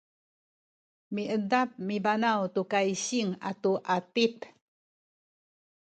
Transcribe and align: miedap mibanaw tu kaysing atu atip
miedap 1.15 1.69
mibanaw 1.87 2.41
tu 2.53 2.61
kaysing 2.71 3.29
atu 3.49 3.71
atip 3.95 4.33